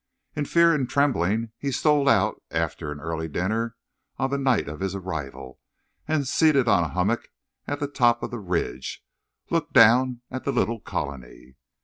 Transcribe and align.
In 0.35 0.45
fear 0.45 0.73
and 0.73 0.89
trembling 0.89 1.51
he 1.59 1.71
stole 1.71 2.09
out, 2.09 2.41
after 2.49 2.91
an 2.91 2.99
early 2.99 3.27
dinner 3.27 3.75
on 4.17 4.31
the 4.31 4.37
night 4.39 4.67
of 4.67 4.79
his 4.79 4.95
arrival, 4.95 5.59
and, 6.07 6.27
seated 6.27 6.67
on 6.67 6.83
a 6.83 6.87
hummock 6.87 7.29
at 7.67 7.79
the 7.79 7.87
top 7.87 8.23
of 8.23 8.31
the 8.31 8.39
ridge, 8.39 9.05
looked 9.51 9.73
down 9.73 10.21
at 10.31 10.43
the 10.43 10.51
little 10.51 10.79
colony. 10.79 11.53